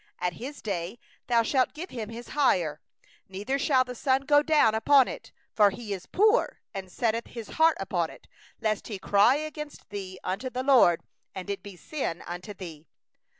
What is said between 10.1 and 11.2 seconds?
unto the LORD